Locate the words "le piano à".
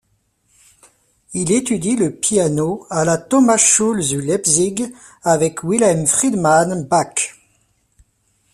1.95-3.05